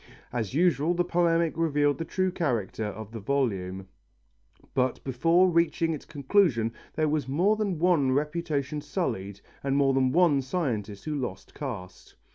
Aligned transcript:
As 0.33 0.55
usual 0.55 0.95
the 0.95 1.03
polemic 1.05 1.55
revealed 1.55 1.99
the 1.99 2.05
true 2.05 2.31
character 2.31 2.85
of 2.85 3.11
the 3.11 3.19
volume, 3.19 3.87
but 4.73 5.03
before 5.03 5.47
reaching 5.51 5.93
its 5.93 6.05
conclusion 6.05 6.73
there 6.95 7.07
was 7.07 7.27
more 7.27 7.55
than 7.55 7.77
one 7.77 8.11
reputation 8.11 8.81
sullied 8.81 9.41
and 9.63 9.77
more 9.77 9.93
than 9.93 10.11
one 10.11 10.41
scientist 10.41 11.05
who 11.05 11.13
lost 11.13 11.53
caste. 11.53 12.15